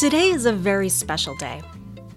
Today 0.00 0.30
is 0.30 0.46
a 0.46 0.52
very 0.54 0.88
special 0.88 1.34
day. 1.36 1.60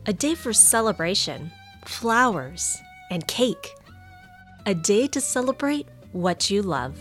A 0.05 0.13
day 0.13 0.35
for 0.35 0.53
celebration, 0.53 1.51
flowers, 1.83 2.81
and 3.11 3.27
cake. 3.27 3.75
A 4.65 4.73
day 4.73 5.05
to 5.07 5.19
celebrate 5.19 5.89
what 6.13 6.49
you 6.49 6.61
love. 6.61 6.97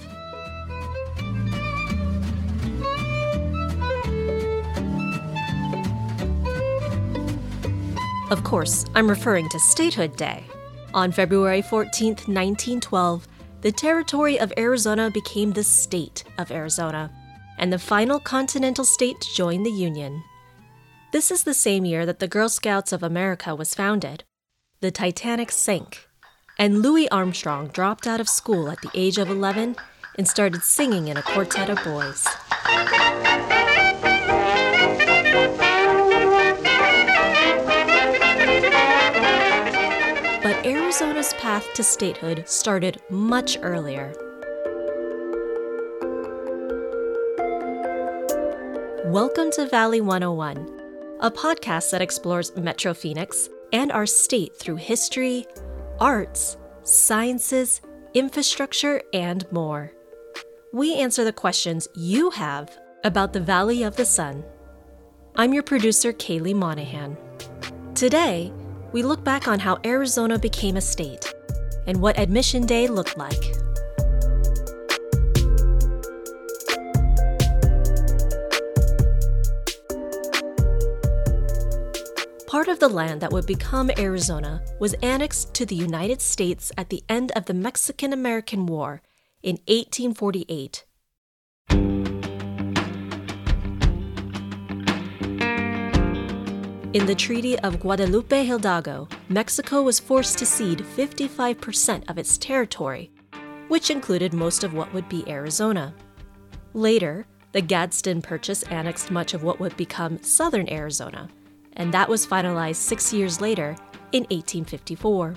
Of 8.32 8.42
course, 8.42 8.84
I'm 8.96 9.08
referring 9.08 9.48
to 9.50 9.60
Statehood 9.60 10.16
Day. 10.16 10.42
On 10.94 11.12
February 11.12 11.62
14, 11.62 12.08
1912, 12.26 13.28
the 13.60 13.70
territory 13.70 14.40
of 14.40 14.52
Arizona 14.58 15.12
became 15.12 15.52
the 15.52 15.62
state 15.62 16.24
of 16.38 16.50
Arizona, 16.50 17.08
and 17.58 17.72
the 17.72 17.78
final 17.78 18.18
continental 18.18 18.84
state 18.84 19.20
to 19.20 19.34
join 19.36 19.62
the 19.62 19.70
Union. 19.70 20.24
This 21.12 21.30
is 21.30 21.44
the 21.44 21.52
same 21.52 21.84
year 21.84 22.06
that 22.06 22.20
the 22.20 22.26
Girl 22.26 22.48
Scouts 22.48 22.90
of 22.90 23.02
America 23.02 23.54
was 23.54 23.74
founded. 23.74 24.24
The 24.80 24.90
Titanic 24.90 25.52
sank, 25.52 26.08
and 26.58 26.80
Louis 26.80 27.06
Armstrong 27.10 27.68
dropped 27.68 28.06
out 28.06 28.18
of 28.18 28.30
school 28.30 28.70
at 28.70 28.80
the 28.80 28.88
age 28.94 29.18
of 29.18 29.28
11 29.28 29.76
and 30.16 30.26
started 30.26 30.62
singing 30.62 31.08
in 31.08 31.18
a 31.18 31.22
quartet 31.22 31.68
of 31.68 31.84
boys. 31.84 32.24
But 40.42 40.64
Arizona's 40.64 41.34
path 41.34 41.66
to 41.74 41.84
statehood 41.84 42.48
started 42.48 43.02
much 43.10 43.58
earlier. 43.60 44.14
Welcome 49.04 49.50
to 49.50 49.66
Valley 49.66 50.00
101, 50.00 50.81
a 51.22 51.30
podcast 51.30 51.92
that 51.92 52.02
explores 52.02 52.54
Metro 52.56 52.92
Phoenix 52.92 53.48
and 53.72 53.92
our 53.92 54.06
state 54.06 54.56
through 54.56 54.74
history, 54.74 55.46
arts, 56.00 56.56
sciences, 56.82 57.80
infrastructure, 58.12 59.00
and 59.12 59.50
more. 59.52 59.92
We 60.72 60.96
answer 60.96 61.22
the 61.22 61.32
questions 61.32 61.86
you 61.94 62.30
have 62.30 62.76
about 63.04 63.32
the 63.32 63.40
Valley 63.40 63.84
of 63.84 63.94
the 63.94 64.04
Sun. 64.04 64.42
I'm 65.36 65.54
your 65.54 65.62
producer, 65.62 66.12
Kaylee 66.12 66.56
Monahan. 66.56 67.16
Today, 67.94 68.52
we 68.90 69.04
look 69.04 69.22
back 69.22 69.46
on 69.46 69.60
how 69.60 69.78
Arizona 69.84 70.40
became 70.40 70.76
a 70.76 70.80
state 70.80 71.32
and 71.86 72.00
what 72.00 72.18
Admission 72.18 72.66
Day 72.66 72.88
looked 72.88 73.16
like. 73.16 73.61
Of 82.72 82.80
the 82.80 82.88
land 82.88 83.20
that 83.20 83.30
would 83.30 83.46
become 83.46 83.90
Arizona 83.98 84.62
was 84.80 84.94
annexed 85.02 85.52
to 85.52 85.66
the 85.66 85.74
United 85.74 86.22
States 86.22 86.72
at 86.78 86.88
the 86.88 87.04
end 87.06 87.30
of 87.36 87.44
the 87.44 87.52
Mexican 87.52 88.14
American 88.14 88.64
War 88.64 89.02
in 89.42 89.56
1848. 89.66 90.86
In 96.94 97.06
the 97.06 97.14
Treaty 97.14 97.58
of 97.58 97.78
Guadalupe 97.78 98.44
Hidalgo, 98.44 99.06
Mexico 99.28 99.82
was 99.82 100.00
forced 100.00 100.38
to 100.38 100.46
cede 100.46 100.78
55% 100.78 102.08
of 102.08 102.16
its 102.16 102.38
territory, 102.38 103.10
which 103.68 103.90
included 103.90 104.32
most 104.32 104.64
of 104.64 104.72
what 104.72 104.92
would 104.94 105.08
be 105.10 105.28
Arizona. 105.28 105.94
Later, 106.72 107.26
the 107.52 107.60
Gadsden 107.60 108.22
Purchase 108.22 108.62
annexed 108.64 109.10
much 109.10 109.34
of 109.34 109.42
what 109.42 109.60
would 109.60 109.76
become 109.76 110.22
southern 110.22 110.70
Arizona, 110.70 111.28
and 111.76 111.92
that 111.94 112.08
was 112.08 112.26
finalized 112.26 112.76
six 112.76 113.12
years 113.12 113.40
later 113.40 113.76
in 114.12 114.24
1854. 114.30 115.34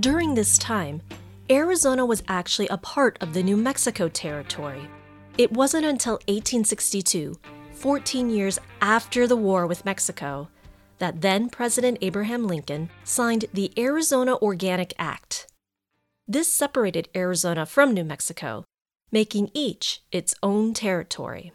During 0.00 0.34
this 0.34 0.58
time, 0.58 1.02
Arizona 1.50 2.04
was 2.04 2.22
actually 2.26 2.68
a 2.68 2.78
part 2.78 3.18
of 3.20 3.34
the 3.34 3.42
New 3.42 3.56
Mexico 3.56 4.08
Territory. 4.08 4.88
It 5.38 5.52
wasn't 5.52 5.84
until 5.84 6.14
1862, 6.28 7.38
14 7.72 8.30
years 8.30 8.58
after 8.80 9.26
the 9.26 9.36
war 9.36 9.66
with 9.66 9.84
Mexico, 9.84 10.48
that 10.98 11.20
then 11.20 11.48
President 11.50 11.98
Abraham 12.00 12.46
Lincoln 12.46 12.90
signed 13.04 13.44
the 13.52 13.72
Arizona 13.78 14.36
Organic 14.36 14.94
Act. 14.98 15.46
This 16.26 16.48
separated 16.48 17.08
Arizona 17.14 17.66
from 17.66 17.92
New 17.92 18.04
Mexico, 18.04 18.64
making 19.12 19.50
each 19.54 20.00
its 20.10 20.34
own 20.42 20.74
territory. 20.74 21.52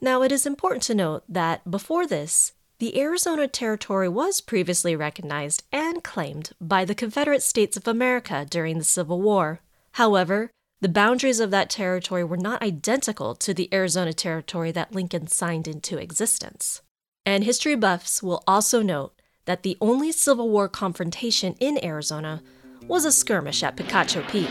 Now, 0.00 0.22
it 0.22 0.30
is 0.30 0.46
important 0.46 0.82
to 0.84 0.94
note 0.94 1.24
that 1.28 1.68
before 1.68 2.06
this, 2.06 2.52
the 2.78 2.98
Arizona 2.98 3.46
Territory 3.48 4.08
was 4.08 4.40
previously 4.40 4.96
recognized 4.96 5.64
and 5.72 6.02
claimed 6.04 6.52
by 6.60 6.84
the 6.84 6.94
Confederate 6.94 7.42
States 7.42 7.76
of 7.76 7.88
America 7.88 8.46
during 8.48 8.78
the 8.78 8.84
Civil 8.84 9.20
War. 9.20 9.60
However, 9.92 10.50
the 10.80 10.88
boundaries 10.88 11.40
of 11.40 11.50
that 11.50 11.68
territory 11.68 12.24
were 12.24 12.38
not 12.38 12.62
identical 12.62 13.34
to 13.34 13.52
the 13.52 13.68
Arizona 13.74 14.14
Territory 14.14 14.72
that 14.72 14.94
Lincoln 14.94 15.26
signed 15.26 15.68
into 15.68 15.98
existence. 15.98 16.80
And 17.26 17.44
history 17.44 17.74
buffs 17.74 18.22
will 18.22 18.42
also 18.46 18.80
note 18.80 19.12
that 19.44 19.62
the 19.62 19.76
only 19.82 20.10
Civil 20.10 20.48
War 20.48 20.68
confrontation 20.68 21.54
in 21.60 21.84
Arizona 21.84 22.42
was 22.86 23.04
a 23.04 23.12
skirmish 23.12 23.62
at 23.62 23.76
Picacho 23.76 24.26
Peak. 24.30 24.48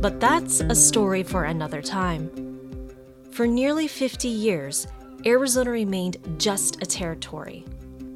But 0.00 0.20
that's 0.20 0.60
a 0.60 0.74
story 0.74 1.22
for 1.22 1.44
another 1.44 1.82
time. 1.82 2.30
For 3.30 3.46
nearly 3.46 3.86
50 3.86 4.28
years, 4.28 4.86
Arizona 5.26 5.70
remained 5.70 6.16
just 6.38 6.82
a 6.82 6.86
territory. 6.86 7.64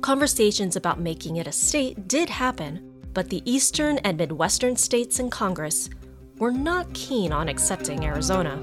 Conversations 0.01 0.75
about 0.75 0.99
making 0.99 1.37
it 1.37 1.47
a 1.47 1.53
state 1.53 2.09
did 2.09 2.29
happen, 2.29 2.93
but 3.15 3.29
the 3.29 3.43
eastern 3.45 3.99
and 3.99 4.19
midwestern 4.19 4.77
states 4.77 5.21
in 5.21 5.31
Congress 5.31 5.91
were 6.39 6.51
not 6.51 6.93
keen 6.95 7.33
on 7.33 7.49
accepting 7.49 8.05
Arizona. 8.05 8.57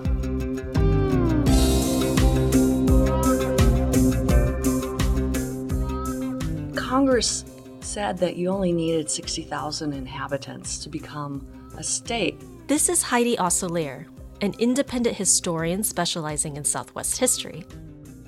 Congress 6.76 7.46
said 7.90 8.20
that 8.20 8.36
you 8.36 8.50
only 8.50 8.72
needed 8.72 9.10
60,000 9.10 9.94
inhabitants 9.94 10.78
to 10.78 10.90
become 10.90 11.46
a 11.76 11.84
state. 11.84 12.40
This 12.68 12.88
is 12.88 13.02
Heidi 13.02 13.36
Osselaer, 13.40 14.06
an 14.42 14.54
independent 14.60 15.16
historian 15.16 15.84
specializing 15.84 16.56
in 16.56 16.64
Southwest 16.64 17.18
history. 17.18 17.66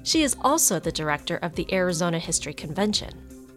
She 0.02 0.24
is 0.24 0.36
also 0.42 0.80
the 0.80 0.92
director 0.92 1.38
of 1.38 1.54
the 1.54 1.72
Arizona 1.72 2.18
History 2.18 2.56
Convention. 2.56 3.12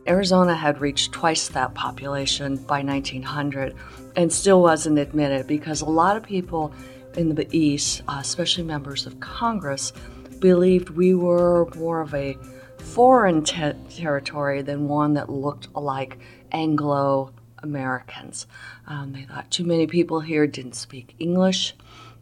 Arizona 0.07 0.55
had 0.55 0.83
reached 0.83 1.13
twice 1.13 1.49
that 1.49 1.73
population 1.73 2.57
by 2.57 2.83
1900 2.83 3.75
and 4.17 4.31
still 4.31 4.61
wasn't 4.61 4.99
admitted 4.99 5.47
because 5.47 5.81
a 5.81 5.87
lot 5.87 6.19
of 6.19 6.23
people 6.23 6.75
in 7.17 7.35
the 7.35 7.49
East, 7.57 8.03
uh, 8.09 8.19
especially 8.21 8.65
members 8.65 9.07
of 9.07 9.19
Congress, 9.21 9.95
believed 10.39 10.91
we 10.91 11.15
were 11.15 11.67
more 11.77 12.03
of 12.03 12.13
a 12.13 12.37
foreign 12.85 13.43
te- 13.43 13.73
territory 13.91 14.63
than 14.63 14.89
one 14.89 15.15
that 15.15 15.31
looked 15.31 15.75
like 15.75 16.19
Anglo 16.53 17.33
Americans. 17.63 18.47
Um, 18.87 19.13
they 19.13 19.23
thought 19.23 19.51
too 19.51 19.65
many 19.65 19.87
people 19.87 20.21
here 20.21 20.47
didn't 20.47 20.77
speak 20.77 21.15
English. 21.19 21.75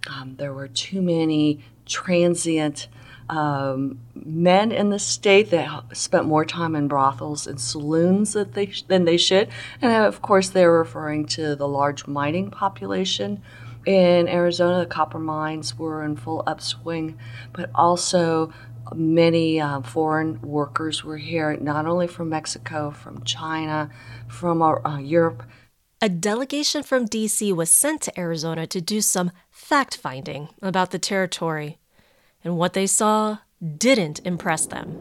Um, 0.09 0.37
there 0.39 0.53
were 0.53 0.69
too 0.69 1.03
many 1.03 1.65
transient 1.87 2.89
um, 3.29 4.01
men 4.15 4.73
in 4.73 4.91
the 4.91 4.99
state 4.99 5.51
that 5.51 5.97
spent 5.97 6.27
more 6.27 6.45
time 6.45 6.75
in 6.75 6.89
brothels 6.89 7.47
and 7.47 7.61
saloons 7.61 8.33
that 8.33 8.55
they 8.55 8.73
than 8.89 9.05
they 9.05 9.17
should, 9.17 9.49
and 9.81 9.93
of 9.93 10.23
course 10.23 10.49
they're 10.49 10.73
referring 10.73 11.27
to 11.27 11.55
the 11.55 11.69
large 11.69 12.07
mining 12.07 12.51
population 12.51 13.43
in 13.87 14.29
Arizona. 14.29 14.81
The 14.81 14.87
copper 14.87 15.19
mines 15.19 15.79
were 15.79 16.05
in 16.05 16.17
full 16.17 16.43
upswing, 16.47 17.19
but 17.53 17.71
also 17.75 18.53
many 18.95 19.61
uh, 19.61 19.81
foreign 19.83 20.41
workers 20.43 21.05
were 21.05 21.17
here, 21.17 21.57
not 21.57 21.87
only 21.87 22.07
from 22.07 22.29
Mexico, 22.29 22.91
from 22.91 23.23
China, 23.25 23.91
from 24.29 24.63
uh, 24.63 24.99
Europe. 24.99 25.43
A 26.01 26.09
delegation 26.09 26.83
from 26.83 27.07
DC 27.07 27.55
was 27.55 27.71
sent 27.71 28.03
to 28.03 28.21
Arizona 28.21 28.67
to 28.67 28.81
do 28.81 29.01
some 29.01 29.31
fact 29.51 29.97
finding 29.97 30.49
about 30.61 30.91
the 30.91 30.99
territory, 30.99 31.79
and 32.43 32.57
what 32.57 32.73
they 32.73 32.87
saw 32.87 33.39
didn't 33.79 34.21
impress 34.25 34.67
them. 34.67 34.99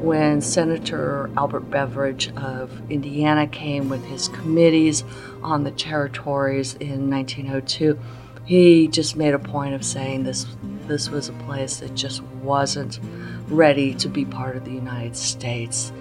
When 0.00 0.40
Senator 0.40 1.30
Albert 1.36 1.70
Beveridge 1.70 2.30
of 2.36 2.90
Indiana 2.90 3.46
came 3.46 3.88
with 3.88 4.04
his 4.04 4.28
committees 4.28 5.04
on 5.42 5.64
the 5.64 5.70
territories 5.70 6.74
in 6.74 7.10
1902, 7.10 7.98
he 8.44 8.88
just 8.88 9.16
made 9.16 9.34
a 9.34 9.38
point 9.38 9.74
of 9.74 9.84
saying 9.84 10.24
this 10.24 10.46
this 10.86 11.08
was 11.08 11.28
a 11.28 11.32
place 11.44 11.78
that 11.78 11.94
just 11.94 12.22
wasn't 12.42 13.00
ready 13.48 13.94
to 13.94 14.08
be 14.08 14.24
part 14.24 14.54
of 14.54 14.64
the 14.64 14.70
United 14.70 15.16
States. 15.16 15.92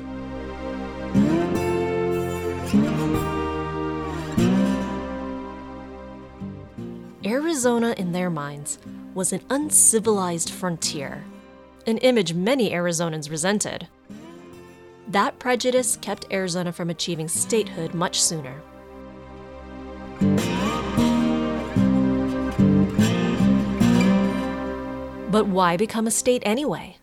Arizona, 7.25 7.95
in 7.97 8.11
their 8.11 8.29
minds, 8.29 8.77
was 9.13 9.31
an 9.31 9.41
uncivilized 9.49 10.49
frontier, 10.49 11.23
an 11.87 11.97
image 11.99 12.33
many 12.33 12.71
Arizonans 12.71 13.29
resented. 13.29 13.87
That 15.07 15.39
prejudice 15.39 15.97
kept 16.01 16.25
Arizona 16.31 16.73
from 16.73 16.89
achieving 16.89 17.29
statehood 17.29 17.93
much 17.93 18.21
sooner. 18.21 18.61
But 25.33 25.47
why 25.47 25.77
become 25.77 26.05
a 26.05 26.11
state 26.11 26.43
anyway? 26.45 26.97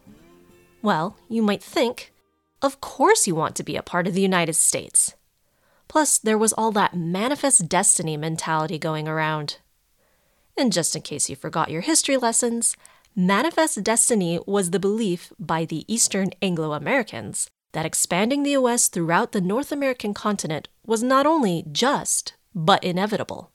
Well, 0.83 1.17
you 1.29 1.43
might 1.43 1.65
think, 1.65 2.13
of 2.63 2.81
course 2.81 3.27
you 3.27 3.35
want 3.35 3.57
to 3.57 3.65
be 3.65 3.75
a 3.75 3.83
part 3.83 4.07
of 4.07 4.15
the 4.15 4.21
United 4.21 4.55
States. 4.55 5.17
Plus, 5.89 6.17
there 6.17 6.39
was 6.39 6.53
all 6.53 6.71
that 6.71 6.95
manifest 6.95 7.69
destiny 7.69 8.17
mentality 8.17 8.79
going 8.79 9.09
around. 9.09 9.59
And 10.57 10.73
just 10.73 10.95
in 10.95 11.03
case 11.03 11.29
you 11.29 11.35
forgot 11.35 11.73
your 11.73 11.81
history 11.81 12.17
lessons, 12.17 12.77
manifest 13.17 13.83
destiny 13.83 14.39
was 14.47 14.71
the 14.71 14.79
belief 14.79 15.33
by 15.41 15.65
the 15.65 15.85
Eastern 15.93 16.31
Anglo 16.41 16.73
Americans 16.73 17.51
that 17.73 17.85
expanding 17.85 18.45
the 18.45 18.53
US 18.53 18.87
throughout 18.87 19.33
the 19.33 19.41
North 19.41 19.73
American 19.73 20.15
continent 20.15 20.69
was 20.87 21.03
not 21.03 21.27
only 21.27 21.65
just, 21.73 22.35
but 22.55 22.85
inevitable. 22.85 23.51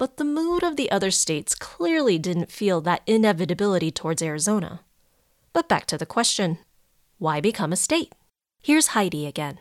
But 0.00 0.16
the 0.16 0.24
mood 0.24 0.62
of 0.62 0.76
the 0.76 0.90
other 0.90 1.10
states 1.10 1.54
clearly 1.54 2.18
didn't 2.18 2.50
feel 2.50 2.80
that 2.80 3.02
inevitability 3.06 3.90
towards 3.90 4.22
Arizona. 4.22 4.80
But 5.52 5.68
back 5.68 5.84
to 5.88 5.98
the 5.98 6.06
question 6.06 6.56
why 7.18 7.42
become 7.42 7.70
a 7.70 7.76
state? 7.76 8.14
Here's 8.62 8.96
Heidi 8.96 9.26
again. 9.26 9.58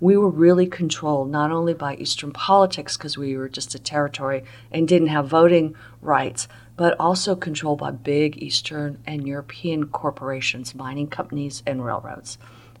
We 0.00 0.16
were 0.16 0.30
really 0.30 0.66
controlled 0.66 1.30
not 1.30 1.52
only 1.52 1.74
by 1.74 1.94
Eastern 1.94 2.32
politics 2.32 2.96
because 2.96 3.16
we 3.16 3.36
were 3.36 3.48
just 3.48 3.72
a 3.76 3.78
territory 3.78 4.42
and 4.72 4.88
didn't 4.88 5.14
have 5.14 5.28
voting 5.28 5.76
rights, 6.02 6.48
but 6.76 6.98
also 6.98 7.36
controlled 7.36 7.78
by 7.78 7.92
big 7.92 8.42
Eastern 8.42 8.98
and 9.06 9.28
European 9.28 9.86
corporations, 9.90 10.74
mining 10.74 11.06
companies, 11.06 11.62
and 11.64 11.84
railroads. 11.84 12.36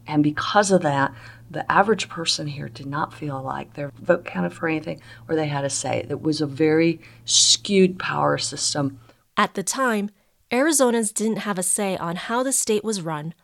And 0.08 0.22
because 0.22 0.70
of 0.70 0.80
that, 0.82 1.14
the 1.50 1.70
average 1.70 2.08
person 2.08 2.46
here 2.46 2.68
did 2.68 2.86
not 2.86 3.12
feel 3.12 3.42
like 3.42 3.74
their 3.74 3.92
vote 4.00 4.24
counted 4.24 4.54
for 4.54 4.68
anything 4.68 5.00
or 5.28 5.36
they 5.36 5.46
had 5.46 5.64
a 5.64 5.70
say. 5.70 6.04
It 6.08 6.22
was 6.22 6.40
a 6.40 6.46
very 6.46 7.00
skewed 7.26 7.98
power 7.98 8.38
system. 8.38 8.98
At 9.36 9.54
the 9.54 9.62
time, 9.62 10.10
Arizonans 10.50 11.12
didn't 11.12 11.38
have 11.38 11.58
a 11.58 11.62
say 11.62 11.96
on 11.98 12.16
how 12.16 12.42
the 12.42 12.52
state 12.52 12.82
was 12.82 13.02
run, 13.02 13.34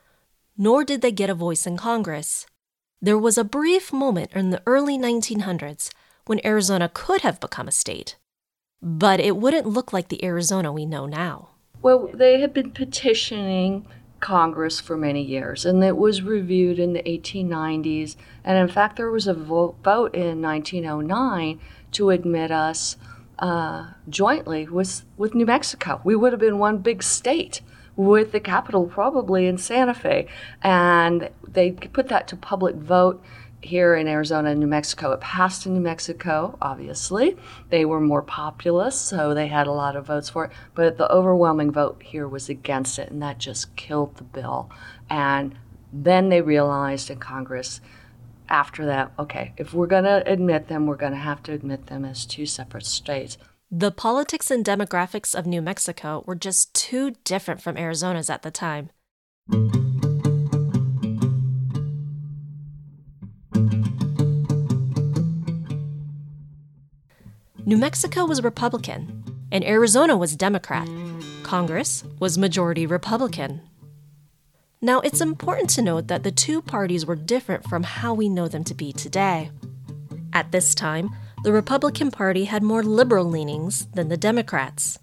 nor 0.56 0.84
did 0.84 1.02
they 1.02 1.12
get 1.12 1.30
a 1.30 1.34
voice 1.34 1.66
in 1.66 1.76
Congress. 1.76 2.46
There 3.00 3.18
was 3.18 3.36
a 3.36 3.44
brief 3.44 3.92
moment 3.92 4.32
in 4.32 4.48
the 4.48 4.62
early 4.66 4.96
1900s 4.98 5.90
when 6.24 6.44
Arizona 6.46 6.90
could 6.92 7.20
have 7.20 7.40
become 7.40 7.68
a 7.68 7.72
state, 7.72 8.16
but 8.80 9.20
it 9.20 9.36
wouldn't 9.36 9.66
look 9.66 9.92
like 9.92 10.08
the 10.08 10.24
Arizona 10.24 10.72
we 10.72 10.86
know 10.86 11.04
now. 11.04 11.50
Well, 11.82 12.08
they 12.14 12.40
had 12.40 12.54
been 12.54 12.70
petitioning 12.70 13.86
Congress 14.24 14.80
for 14.80 14.96
many 14.96 15.22
years, 15.22 15.66
and 15.66 15.84
it 15.84 15.98
was 15.98 16.22
reviewed 16.22 16.78
in 16.78 16.94
the 16.94 17.02
1890s. 17.02 18.16
And 18.42 18.56
in 18.56 18.68
fact, 18.74 18.96
there 18.96 19.10
was 19.10 19.26
a 19.26 19.34
vote, 19.34 19.76
vote 19.84 20.14
in 20.14 20.40
1909 20.40 21.60
to 21.92 22.08
admit 22.08 22.50
us 22.50 22.96
uh, 23.38 23.90
jointly 24.08 24.66
with, 24.66 25.04
with 25.18 25.34
New 25.34 25.44
Mexico. 25.44 26.00
We 26.04 26.16
would 26.16 26.32
have 26.32 26.40
been 26.40 26.58
one 26.58 26.78
big 26.78 27.02
state 27.02 27.60
with 27.96 28.32
the 28.32 28.40
capital 28.40 28.86
probably 28.86 29.46
in 29.46 29.58
Santa 29.58 29.92
Fe. 29.92 30.26
And 30.62 31.28
they 31.46 31.72
put 31.72 32.08
that 32.08 32.26
to 32.28 32.36
public 32.36 32.76
vote 32.76 33.22
here 33.64 33.94
in 33.94 34.06
Arizona 34.06 34.50
and 34.50 34.60
New 34.60 34.66
Mexico. 34.66 35.12
It 35.12 35.20
passed 35.20 35.66
in 35.66 35.74
New 35.74 35.80
Mexico, 35.80 36.58
obviously. 36.60 37.36
They 37.70 37.84
were 37.84 38.00
more 38.00 38.22
populous, 38.22 38.98
so 38.98 39.34
they 39.34 39.46
had 39.46 39.66
a 39.66 39.72
lot 39.72 39.96
of 39.96 40.06
votes 40.06 40.28
for 40.28 40.46
it. 40.46 40.52
But 40.74 40.98
the 40.98 41.10
overwhelming 41.10 41.72
vote 41.72 42.02
here 42.02 42.28
was 42.28 42.48
against 42.48 42.98
it, 42.98 43.10
and 43.10 43.22
that 43.22 43.38
just 43.38 43.74
killed 43.76 44.16
the 44.16 44.24
bill. 44.24 44.70
And 45.08 45.56
then 45.92 46.28
they 46.28 46.40
realized 46.40 47.10
in 47.10 47.18
Congress 47.18 47.80
after 48.48 48.84
that, 48.86 49.12
okay, 49.18 49.52
if 49.56 49.72
we're 49.72 49.86
going 49.86 50.04
to 50.04 50.22
admit 50.30 50.68
them, 50.68 50.86
we're 50.86 50.96
going 50.96 51.12
to 51.12 51.18
have 51.18 51.42
to 51.44 51.52
admit 51.52 51.86
them 51.86 52.04
as 52.04 52.26
two 52.26 52.46
separate 52.46 52.86
states. 52.86 53.38
The 53.70 53.90
politics 53.90 54.50
and 54.50 54.64
demographics 54.64 55.34
of 55.34 55.46
New 55.46 55.62
Mexico 55.62 56.22
were 56.26 56.36
just 56.36 56.74
too 56.74 57.12
different 57.24 57.60
from 57.62 57.76
Arizona's 57.76 58.30
at 58.30 58.42
the 58.42 58.50
time. 58.50 58.90
New 67.66 67.78
Mexico 67.78 68.26
was 68.26 68.44
Republican, 68.44 69.24
and 69.50 69.64
Arizona 69.64 70.18
was 70.18 70.36
Democrat. 70.36 70.86
Congress 71.42 72.04
was 72.20 72.36
majority 72.36 72.84
Republican. 72.84 73.62
Now, 74.82 75.00
it's 75.00 75.22
important 75.22 75.70
to 75.70 75.80
note 75.80 76.08
that 76.08 76.24
the 76.24 76.30
two 76.30 76.60
parties 76.60 77.06
were 77.06 77.16
different 77.16 77.64
from 77.64 77.82
how 77.82 78.12
we 78.12 78.28
know 78.28 78.48
them 78.48 78.64
to 78.64 78.74
be 78.74 78.92
today. 78.92 79.50
At 80.34 80.52
this 80.52 80.74
time, 80.74 81.08
the 81.42 81.52
Republican 81.52 82.10
Party 82.10 82.44
had 82.44 82.62
more 82.62 82.82
liberal 82.82 83.24
leanings 83.24 83.86
than 83.94 84.10
the 84.10 84.18
Democrats. 84.18 84.98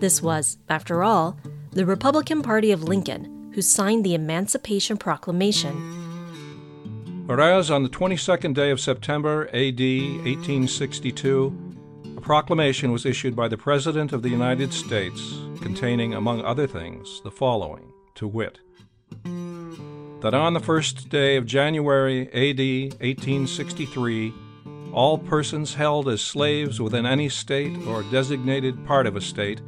This 0.00 0.20
was, 0.20 0.58
after 0.68 1.04
all, 1.04 1.38
the 1.70 1.86
Republican 1.86 2.42
Party 2.42 2.72
of 2.72 2.82
Lincoln, 2.82 3.52
who 3.54 3.62
signed 3.62 4.04
the 4.04 4.14
Emancipation 4.14 4.96
Proclamation. 4.96 5.76
Whereas 7.26 7.70
on 7.70 7.84
the 7.84 7.88
22nd 7.88 8.54
day 8.54 8.70
of 8.70 8.80
September, 8.80 9.46
AD 9.54 9.78
1862, 9.78 11.61
proclamation 12.22 12.92
was 12.92 13.04
issued 13.04 13.34
by 13.34 13.48
the 13.48 13.58
President 13.58 14.12
of 14.12 14.22
the 14.22 14.28
United 14.30 14.72
States 14.72 15.34
containing, 15.60 16.14
among 16.14 16.42
other 16.44 16.66
things, 16.66 17.20
the 17.24 17.30
following 17.30 17.92
to 18.14 18.28
wit, 18.28 18.60
that 20.20 20.32
on 20.32 20.54
the 20.54 20.60
first 20.60 21.08
day 21.08 21.36
of 21.36 21.44
January 21.44 22.28
AD 22.28 22.94
1863, 23.00 24.32
all 24.92 25.18
persons 25.18 25.74
held 25.74 26.08
as 26.08 26.22
slaves 26.22 26.80
within 26.80 27.06
any 27.06 27.28
state 27.28 27.76
or 27.86 28.04
designated 28.04 28.86
part 28.86 29.06
of 29.06 29.16
a 29.16 29.20
state, 29.20 29.60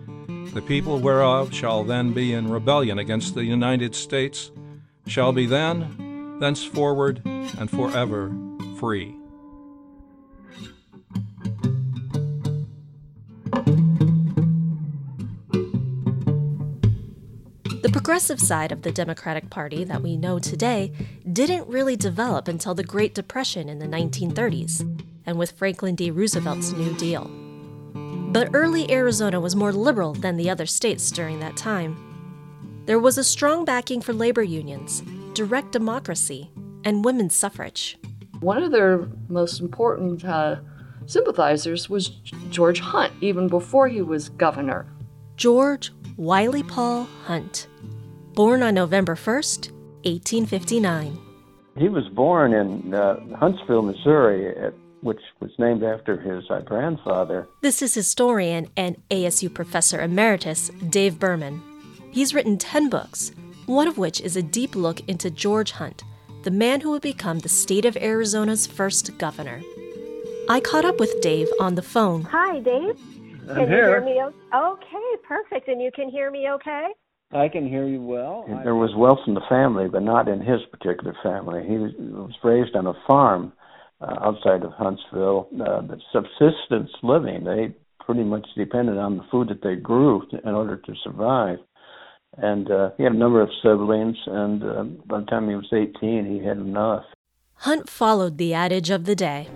the 0.55 0.63
people 0.63 1.01
whereof 1.01 1.53
shall 1.53 1.83
then 1.83 2.13
be 2.13 2.33
in 2.33 2.49
rebellion 2.49 2.99
against 3.01 3.35
the 3.35 3.45
United 3.45 3.95
States, 3.95 4.53
shall 5.07 5.33
be 5.33 5.47
then, 5.47 6.39
thenceforward, 6.39 7.21
and 7.25 7.69
forever 7.69 8.33
free. 8.79 9.17
Progressive 18.05 18.41
side 18.41 18.73
of 18.73 18.83
the 18.83 18.93
Democratic 18.93 19.49
Party 19.49 19.85
that 19.85 20.03
we 20.03 20.17
know 20.17 20.39
today 20.39 20.93
didn't 21.33 21.67
really 21.67 21.97
develop 21.97 22.49
until 22.49 22.75
the 22.75 22.85
Great 22.85 23.15
Depression 23.15 23.69
in 23.69 23.79
the 23.79 23.87
1930s, 23.87 24.81
and 25.25 25.39
with 25.39 25.53
Franklin 25.53 25.95
D. 25.95 26.11
Roosevelt's 26.11 26.73
New 26.73 26.93
Deal. 26.95 27.31
But 28.33 28.51
early 28.53 28.91
Arizona 28.91 29.41
was 29.41 29.57
more 29.57 29.73
liberal 29.73 30.13
than 30.13 30.37
the 30.37 30.51
other 30.51 30.67
states 30.67 31.11
during 31.11 31.41
that 31.41 31.57
time. 31.57 32.83
There 32.87 32.99
was 32.99 33.17
a 33.17 33.25
strong 33.25 33.65
backing 33.65 34.03
for 34.03 34.13
labor 34.13 34.43
unions, 34.43 35.03
direct 35.33 35.73
democracy, 35.73 36.51
and 36.85 37.05
women's 37.05 37.35
suffrage. 37.35 37.97
One 38.41 38.63
of 38.63 38.73
their 38.73 39.09
most 39.29 39.61
important 39.61 40.25
uh, 40.25 40.57
sympathizers 41.07 41.89
was 41.89 42.09
George 42.51 42.81
Hunt, 42.81 43.13
even 43.23 43.49
before 43.49 43.89
he 43.89 44.03
was 44.03 44.29
governor. 44.29 44.87
George 45.37 45.93
Wylie 46.17 46.63
Paul 46.63 47.09
Hunt 47.25 47.67
born 48.35 48.63
on 48.63 48.75
November 48.75 49.15
1st, 49.15 49.73
1859. 50.05 51.19
He 51.77 51.89
was 51.89 52.07
born 52.09 52.53
in 52.53 52.95
uh, 52.95 53.19
Huntsville, 53.37 53.83
Missouri, 53.83 54.57
at, 54.57 54.75
which 55.01 55.21
was 55.41 55.51
named 55.59 55.83
after 55.83 56.17
his 56.21 56.49
uh, 56.51 56.61
grandfather. 56.61 57.49
This 57.63 57.83
is 57.83 57.95
historian 57.95 58.69
and 58.77 58.97
ASU 59.11 59.53
professor 59.53 60.01
emeritus 60.01 60.71
Dave 60.89 61.19
Berman. 61.19 61.61
He's 62.13 62.35
written 62.35 62.59
10 62.59 62.91
books, 62.91 63.33
one 63.67 63.89
of 63.89 63.99
which 63.99 64.21
is 64.21 64.37
a 64.37 64.43
deep 64.43 64.77
look 64.77 65.01
into 65.09 65.31
George 65.31 65.73
Hunt, 65.73 66.05
the 66.43 66.51
man 66.51 66.81
who 66.81 66.91
would 66.91 67.03
become 67.03 67.41
the 67.41 67.49
state 67.49 67.85
of 67.85 67.97
Arizona's 67.97 68.67
first 68.67 69.17
governor. 69.19 69.63
I 70.49 70.61
caught 70.61 70.85
up 70.85 71.01
with 71.01 71.21
Dave 71.21 71.49
on 71.59 71.75
the 71.75 71.83
phone. 71.83 72.23
Hi, 72.23 72.61
Dave. 72.61 73.01
I'm 73.49 73.57
can 73.57 73.69
here. 73.69 73.99
you 73.99 74.05
hear 74.05 74.05
me? 74.05 74.23
Okay, 74.55 75.23
perfect. 75.27 75.69
And 75.69 75.81
you 75.81 75.91
can 75.95 76.09
hear 76.11 76.31
me 76.31 76.49
okay? 76.51 76.89
I 77.33 77.49
can 77.49 77.69
hear 77.69 77.87
you 77.87 78.01
well. 78.01 78.45
There 78.63 78.77
was 78.77 78.95
wealth 78.97 79.19
in 79.27 79.35
the 79.35 79.43
family, 79.49 79.89
but 79.89 80.03
not 80.03 80.29
in 80.29 80.41
his 80.41 80.61
particular 80.71 81.17
family. 81.23 81.65
He 81.67 81.79
was 81.79 82.33
raised 82.45 82.77
on 82.77 82.87
a 82.87 82.95
farm 83.09 83.53
uh, 84.01 84.15
outside 84.23 84.63
of 84.63 84.73
Huntsville, 84.73 85.49
uh, 85.61 85.81
but 85.83 85.99
subsistence 86.13 86.91
living. 87.03 87.45
They 87.45 87.75
pretty 88.05 88.23
much 88.23 88.47
depended 88.57 88.99
on 88.99 89.17
the 89.17 89.25
food 89.31 89.49
that 89.49 89.63
they 89.63 89.77
grew 89.77 90.23
in 90.45 90.55
order 90.55 90.77
to 90.77 90.95
survive. 91.03 91.59
And 92.37 92.71
uh, 92.71 92.91
he 92.97 93.03
had 93.03 93.13
a 93.13 93.17
number 93.17 93.41
of 93.41 93.49
siblings, 93.63 94.17
and 94.27 94.63
uh, 94.63 94.83
by 95.07 95.21
the 95.21 95.27
time 95.27 95.49
he 95.49 95.55
was 95.55 95.69
18, 95.73 96.27
he 96.27 96.47
had 96.47 96.59
enough. 96.59 97.05
Hunt 97.59 97.89
followed 97.89 98.39
the 98.39 98.55
adage 98.55 98.91
of 98.91 99.05
the 99.07 99.15
day. 99.15 99.49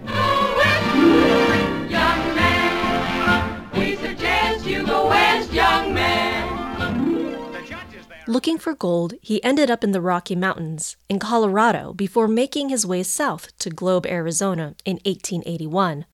Looking 8.29 8.59
for 8.59 8.75
gold, 8.75 9.15
he 9.23 9.43
ended 9.43 9.71
up 9.71 9.83
in 9.83 9.93
the 9.93 10.03
Rocky 10.03 10.37
Mountains 10.37 10.99
in 11.09 11.19
Colorado 11.19 11.95
before 11.95 12.29
making 12.29 12.69
his 12.69 12.85
way 12.85 13.03
south 13.03 13.57
to 13.57 13.71
Globe, 13.71 14.05
Arizona 14.05 14.75
in 14.85 14.97
1881. 15.07 16.05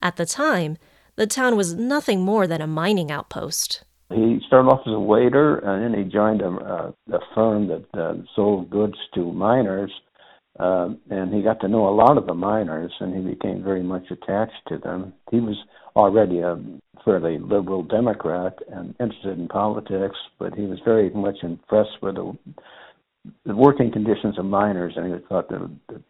At 0.00 0.16
the 0.16 0.24
time, 0.24 0.78
the 1.16 1.26
town 1.26 1.54
was 1.54 1.74
nothing 1.74 2.24
more 2.24 2.46
than 2.46 2.62
a 2.62 2.66
mining 2.66 3.10
outpost. 3.10 3.84
He 4.08 4.40
started 4.46 4.70
off 4.70 4.86
as 4.86 4.94
a 4.94 4.98
waiter, 4.98 5.58
and 5.58 5.84
then 5.94 6.02
he 6.02 6.10
joined 6.10 6.40
a, 6.40 6.94
a, 7.12 7.18
firm 7.34 7.68
that 7.68 7.84
uh, 7.92 8.14
sold 8.34 8.70
goods 8.70 8.96
to 9.14 9.30
miners. 9.30 9.92
Uh, 10.58 10.90
and 11.10 11.34
he 11.34 11.42
got 11.42 11.60
to 11.60 11.68
know 11.68 11.88
a 11.88 11.94
lot 11.94 12.16
of 12.16 12.26
the 12.26 12.34
miners, 12.34 12.92
and 13.00 13.14
he 13.14 13.34
became 13.34 13.62
very 13.62 13.82
much 13.82 14.04
attached 14.10 14.62
to 14.68 14.78
them. 14.78 15.12
He 15.30 15.40
was 15.40 15.56
already 15.96 16.40
a 16.40 16.56
fairly 17.04 17.38
liberal 17.38 17.82
Democrat 17.82 18.58
and 18.70 18.94
interested 19.00 19.38
in 19.38 19.48
politics, 19.48 20.16
but 20.38 20.54
he 20.54 20.62
was 20.62 20.78
very 20.84 21.10
much 21.10 21.38
impressed 21.42 22.00
with 22.00 22.14
the, 22.14 22.36
the 23.44 23.54
working 23.54 23.90
conditions 23.90 24.38
of 24.38 24.44
miners, 24.44 24.94
and 24.96 25.12
he 25.12 25.26
thought 25.28 25.48
that, 25.48 25.70
that 25.88 26.02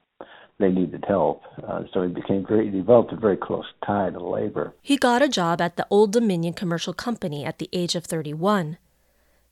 they 0.58 0.68
needed 0.68 1.04
help. 1.08 1.42
Uh, 1.66 1.82
so 1.92 2.02
he 2.02 2.08
became 2.08 2.46
very, 2.46 2.66
he 2.66 2.78
developed 2.78 3.12
a 3.12 3.16
very 3.16 3.36
close 3.36 3.66
tie 3.84 4.10
to 4.10 4.22
labor. 4.22 4.74
He 4.82 4.96
got 4.96 5.22
a 5.22 5.28
job 5.28 5.60
at 5.60 5.76
the 5.76 5.86
Old 5.90 6.12
Dominion 6.12 6.52
Commercial 6.52 6.92
Company 6.92 7.44
at 7.44 7.58
the 7.58 7.68
age 7.72 7.94
of 7.94 8.04
31. 8.04 8.78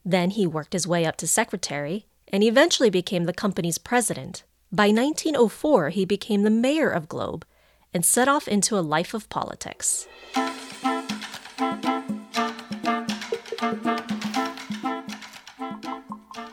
Then 0.05 0.31
he 0.31 0.47
worked 0.47 0.73
his 0.73 0.87
way 0.87 1.05
up 1.05 1.17
to 1.17 1.27
secretary 1.27 2.07
and 2.29 2.43
eventually 2.43 2.91
became 2.91 3.25
the 3.25 3.33
company's 3.33 3.79
president. 3.79 4.45
By 4.75 4.87
1904, 4.87 5.91
he 5.91 6.07
became 6.07 6.45
the 6.45 6.50
mayor 6.50 6.88
of 6.88 7.07
Globe 7.07 7.45
and 7.93 8.07
set 8.07 8.26
off 8.26 8.49
into 8.49 8.79
a 8.79 8.81
life 8.81 9.12
of 9.12 9.29
politics. 9.29 10.09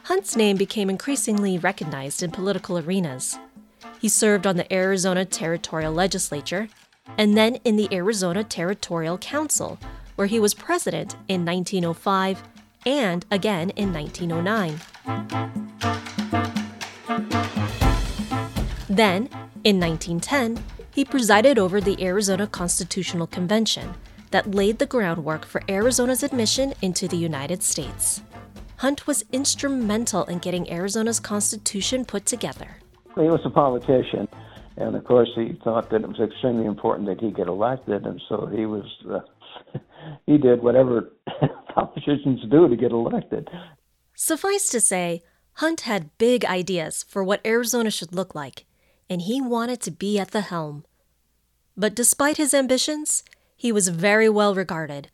Hunt's 0.03 0.35
name 0.35 0.57
became 0.57 0.89
increasingly 0.89 1.57
recognized 1.57 2.21
in 2.21 2.31
political 2.31 2.77
arenas. 2.77 3.39
He 4.01 4.09
served 4.09 4.45
on 4.45 4.57
the 4.57 4.73
Arizona 4.73 5.23
Territorial 5.23 5.93
Legislature 5.93 6.67
and 7.17 7.37
then 7.37 7.55
in 7.63 7.77
the 7.77 7.87
Arizona 7.93 8.43
Territorial 8.43 9.17
Council, 9.17 9.79
where 10.17 10.27
he 10.27 10.41
was 10.41 10.53
president 10.53 11.15
in 11.29 11.45
1905 11.45 12.43
and 12.85 13.25
again 13.31 13.69
in 13.71 13.93
1909. 13.93 15.58
Then, 18.89 19.29
in 19.63 19.79
1910, 19.79 20.63
he 20.91 21.05
presided 21.05 21.59
over 21.59 21.79
the 21.79 22.03
Arizona 22.03 22.47
Constitutional 22.47 23.27
Convention 23.27 23.93
that 24.31 24.51
laid 24.51 24.79
the 24.79 24.87
groundwork 24.87 25.45
for 25.45 25.61
Arizona's 25.69 26.23
admission 26.23 26.73
into 26.81 27.07
the 27.07 27.17
United 27.17 27.61
States. 27.61 28.21
Hunt 28.77 29.05
was 29.05 29.25
instrumental 29.31 30.23
in 30.25 30.39
getting 30.39 30.71
Arizona's 30.71 31.19
Constitution 31.19 32.03
put 32.03 32.25
together. 32.25 32.77
He 33.15 33.21
was 33.21 33.41
a 33.45 33.49
politician, 33.49 34.27
and 34.77 34.95
of 34.95 35.03
course, 35.03 35.29
he 35.35 35.59
thought 35.63 35.89
that 35.91 36.01
it 36.01 36.07
was 36.07 36.19
extremely 36.19 36.65
important 36.65 37.07
that 37.09 37.19
he 37.19 37.31
get 37.31 37.47
elected, 37.47 38.05
and 38.05 38.21
so 38.27 38.47
he 38.47 38.65
was. 38.65 38.85
Uh, 39.09 39.19
he 40.25 40.37
did 40.37 40.63
whatever 40.63 41.11
politicians 41.75 42.39
do 42.49 42.67
to 42.67 42.75
get 42.75 42.91
elected. 42.91 43.49
Suffice 44.15 44.69
to 44.69 44.79
say, 44.79 45.23
Hunt 45.53 45.81
had 45.81 46.17
big 46.17 46.45
ideas 46.45 47.03
for 47.07 47.23
what 47.23 47.45
Arizona 47.45 47.91
should 47.91 48.15
look 48.15 48.33
like, 48.33 48.65
and 49.09 49.21
he 49.23 49.41
wanted 49.41 49.81
to 49.81 49.91
be 49.91 50.19
at 50.19 50.31
the 50.31 50.41
helm. 50.41 50.85
But 51.75 51.95
despite 51.95 52.37
his 52.37 52.53
ambitions, 52.53 53.23
he 53.55 53.71
was 53.71 53.89
very 53.89 54.29
well 54.29 54.53
regarded, 54.55 55.09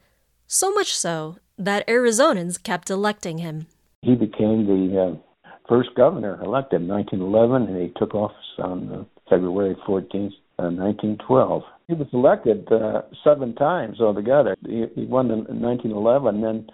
so 0.47 0.71
much 0.71 0.95
so 0.95 1.37
that 1.57 1.87
Arizonans 1.87 2.61
kept 2.61 2.89
electing 2.89 3.37
him. 3.39 3.67
He 4.01 4.15
became 4.15 4.65
the 4.67 5.15
uh, 5.15 5.49
first 5.69 5.89
governor 5.95 6.39
elected 6.43 6.81
in 6.81 6.87
1911, 6.87 7.67
and 7.73 7.81
he 7.81 7.93
took 7.97 8.13
office 8.13 8.35
on 8.59 8.91
uh, 8.91 9.03
February 9.29 9.75
14th, 9.87 10.33
uh, 10.59 10.69
1912. 10.69 11.63
He 11.87 11.93
was 11.93 12.07
elected 12.13 12.67
uh, 12.71 13.01
seven 13.23 13.55
times 13.55 14.01
altogether. 14.01 14.55
He, 14.65 14.85
he 14.95 15.05
won 15.05 15.31
in 15.31 15.39
1911, 15.61 16.41
then 16.41 16.67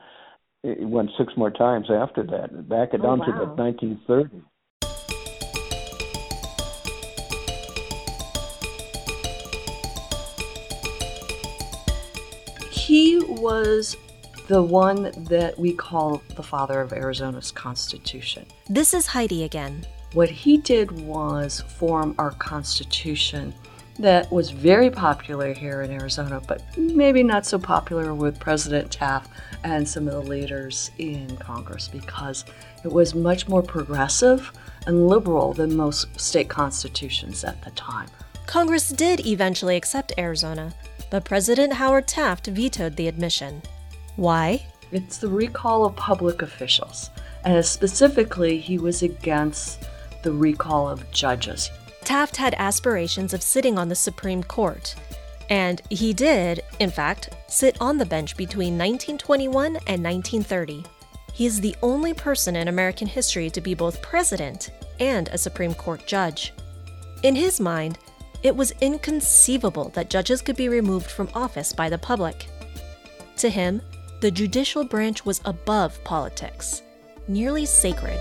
he 0.63 0.85
won 0.85 1.09
six 1.17 1.33
more 1.37 1.51
times 1.51 1.87
after 1.91 2.23
that, 2.23 2.67
back 2.69 2.93
it 2.93 3.01
Oh, 3.01 3.03
down 3.03 3.19
to 3.25 3.31
wow. 3.31 3.55
the 3.55 3.61
1930s. 3.61 4.41
Was 13.41 13.97
the 14.47 14.61
one 14.61 15.11
that 15.29 15.57
we 15.57 15.73
call 15.73 16.21
the 16.35 16.43
father 16.43 16.79
of 16.79 16.93
Arizona's 16.93 17.51
Constitution. 17.51 18.45
This 18.69 18.93
is 18.93 19.07
Heidi 19.07 19.43
again. 19.43 19.85
What 20.13 20.29
he 20.29 20.57
did 20.57 20.91
was 20.91 21.61
form 21.61 22.15
our 22.17 22.31
Constitution 22.31 23.53
that 23.97 24.31
was 24.31 24.51
very 24.51 24.89
popular 24.89 25.53
here 25.53 25.81
in 25.81 25.91
Arizona, 25.91 26.41
but 26.47 26.63
maybe 26.77 27.23
not 27.23 27.45
so 27.45 27.57
popular 27.57 28.13
with 28.13 28.39
President 28.39 28.91
Taft 28.91 29.31
and 29.63 29.87
some 29.87 30.07
of 30.07 30.13
the 30.13 30.29
leaders 30.29 30.91
in 30.97 31.35
Congress 31.37 31.87
because 31.87 32.45
it 32.83 32.91
was 32.91 33.15
much 33.15 33.47
more 33.47 33.61
progressive 33.61 34.51
and 34.87 35.07
liberal 35.07 35.53
than 35.53 35.75
most 35.75 36.19
state 36.19 36.49
constitutions 36.49 37.43
at 37.43 37.61
the 37.63 37.71
time. 37.71 38.07
Congress 38.47 38.89
did 38.89 39.25
eventually 39.25 39.77
accept 39.77 40.13
Arizona, 40.17 40.73
but 41.11 41.25
President 41.25 41.73
Howard 41.73 42.07
Taft 42.07 42.47
vetoed 42.47 42.95
the 42.95 43.07
admission. 43.07 43.61
Why? 44.15 44.65
It's 44.91 45.19
the 45.19 45.27
recall 45.27 45.85
of 45.85 45.95
public 45.95 46.41
officials, 46.41 47.11
and 47.45 47.63
specifically, 47.63 48.57
he 48.57 48.79
was 48.79 49.03
against 49.03 49.87
the 50.23 50.31
recall 50.31 50.89
of 50.89 51.09
judges. 51.11 51.69
Taft 52.03 52.35
had 52.37 52.55
aspirations 52.57 53.33
of 53.33 53.43
sitting 53.43 53.77
on 53.77 53.89
the 53.89 53.95
Supreme 53.95 54.43
Court, 54.43 54.95
and 55.49 55.81
he 55.89 56.13
did, 56.13 56.61
in 56.79 56.89
fact, 56.89 57.29
sit 57.47 57.77
on 57.79 57.97
the 57.97 58.05
bench 58.05 58.35
between 58.37 58.77
1921 58.77 59.65
and 59.87 60.03
1930. 60.03 60.83
He 61.33 61.45
is 61.45 61.59
the 61.59 61.75
only 61.81 62.13
person 62.13 62.55
in 62.55 62.67
American 62.67 63.07
history 63.07 63.49
to 63.49 63.61
be 63.61 63.73
both 63.73 64.01
president 64.01 64.71
and 64.99 65.27
a 65.29 65.37
Supreme 65.37 65.73
Court 65.73 66.05
judge. 66.05 66.53
In 67.23 67.35
his 67.35 67.59
mind, 67.59 67.97
it 68.43 68.55
was 68.55 68.73
inconceivable 68.81 69.89
that 69.89 70.09
judges 70.09 70.41
could 70.41 70.55
be 70.55 70.69
removed 70.69 71.09
from 71.09 71.29
office 71.33 71.73
by 71.73 71.89
the 71.89 71.97
public. 71.97 72.47
To 73.37 73.49
him, 73.49 73.81
the 74.21 74.31
judicial 74.31 74.83
branch 74.83 75.25
was 75.25 75.41
above 75.45 76.03
politics, 76.03 76.81
nearly 77.27 77.65
sacred. 77.65 78.19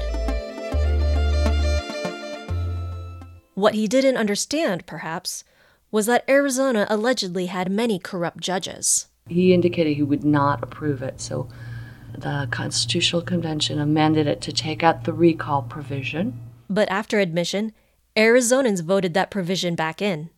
What 3.54 3.74
he 3.74 3.86
didn't 3.86 4.16
understand, 4.16 4.86
perhaps, 4.86 5.44
was 5.90 6.06
that 6.06 6.28
Arizona 6.28 6.86
allegedly 6.88 7.46
had 7.46 7.70
many 7.70 7.98
corrupt 7.98 8.40
judges. 8.40 9.08
He 9.28 9.52
indicated 9.52 9.96
he 9.96 10.02
would 10.02 10.24
not 10.24 10.62
approve 10.62 11.02
it, 11.02 11.20
so 11.20 11.48
the 12.16 12.48
Constitutional 12.50 13.22
Convention 13.22 13.78
amended 13.78 14.26
it 14.26 14.40
to 14.42 14.52
take 14.52 14.82
out 14.82 15.04
the 15.04 15.12
recall 15.12 15.62
provision. 15.62 16.38
But 16.68 16.90
after 16.90 17.18
admission, 17.18 17.72
Arizonans 18.16 18.82
voted 18.82 19.14
that 19.14 19.30
provision 19.30 19.76
back 19.76 20.02
in. 20.02 20.30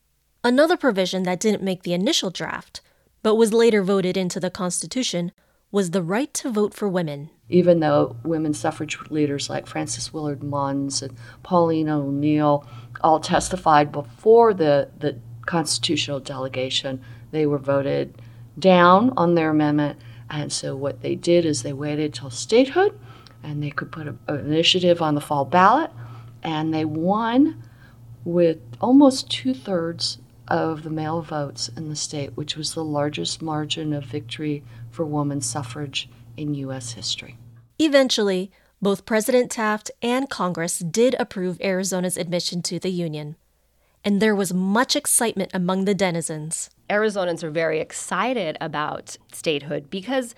Another 0.45 0.77
provision 0.77 1.23
that 1.23 1.41
didn't 1.41 1.63
make 1.63 1.83
the 1.83 1.95
initial 1.95 2.31
draft, 2.31 2.83
but 3.23 3.37
was 3.37 3.55
later 3.55 3.83
voted 3.83 4.17
into 4.17 4.39
the 4.39 4.51
Constitution, 4.51 5.33
was 5.71 5.93
the 5.93 6.03
right 6.03 6.35
to 6.35 6.51
vote 6.51 6.75
for 6.75 6.87
women. 6.87 7.31
Even 7.49 7.81
though 7.81 8.17
women 8.25 8.53
suffrage 8.53 8.99
leaders 9.09 9.49
like 9.49 9.67
Frances 9.67 10.13
Willard 10.13 10.43
Munds 10.43 11.01
and 11.01 11.17
Pauline 11.43 11.89
O'Neill 11.89 12.67
all 13.01 13.21
testified 13.21 13.91
before 13.91 14.53
the, 14.53 14.91
the 14.99 15.19
constitutional 15.47 16.21
delegation, 16.21 17.03
they 17.31 17.47
were 17.47 17.59
voted 17.59 18.21
down 18.59 19.15
on 19.17 19.35
their 19.35 19.51
amendment. 19.51 19.99
And 20.29 20.53
so 20.53 20.77
what 20.77 21.01
they 21.01 21.15
did 21.15 21.47
is 21.47 21.63
they 21.63 21.73
waited 21.73 22.13
till 22.13 22.31
statehood 22.31 22.99
and 23.43 23.63
they 23.63 23.71
could 23.71 23.91
put 23.91 24.09
a, 24.09 24.17
an 24.29 24.41
initiative 24.41 25.01
on 25.01 25.15
the 25.15 25.21
fall 25.23 25.47
ballot 25.47 25.91
and 26.43 26.73
they 26.73 26.85
won 26.85 27.63
with 28.25 28.59
almost 28.81 29.31
two 29.31 29.55
thirds 29.55 30.19
of 30.49 30.83
the 30.83 30.91
male 30.91 31.23
votes 31.23 31.69
in 31.77 31.89
the 31.89 31.97
state, 31.97 32.37
which 32.37 32.57
was 32.57 32.75
the 32.75 32.85
largest 32.85 33.41
margin 33.43 33.93
of 33.93 34.05
victory 34.05 34.63
for 34.91 35.05
woman 35.05 35.41
suffrage 35.41 36.09
in 36.37 36.55
U.S. 36.55 36.93
history. 36.93 37.37
Eventually, 37.79 38.51
both 38.81 39.07
President 39.07 39.51
Taft 39.51 39.91
and 40.03 40.29
Congress 40.29 40.79
did 40.81 41.15
approve 41.19 41.61
Arizona's 41.61 42.17
admission 42.17 42.63
to 42.63 42.79
the 42.79 42.91
Union. 42.91 43.37
and 44.05 44.21
there 44.21 44.35
was 44.35 44.53
much 44.53 44.97
excitement 44.97 45.49
among 45.55 45.85
the 45.85 45.95
denizens. 45.95 46.69
Arizonans 46.91 47.45
are 47.45 47.51
very 47.51 47.79
excited 47.79 48.59
about 48.61 49.17
statehood 49.33 49.89
because 49.91 50.35